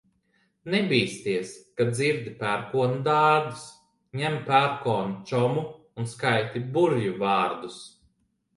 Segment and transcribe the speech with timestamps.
[0.75, 1.51] Nebīsties,
[1.81, 3.67] kad dzirdi pērkona dārdus,
[4.23, 7.81] ņem pērkona čomu un skaiti burvju vārdus.